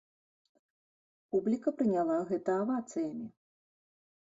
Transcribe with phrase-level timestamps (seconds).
[1.35, 3.25] Публіка прыняла гэта авацыямі!